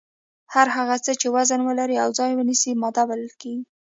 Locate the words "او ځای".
2.03-2.31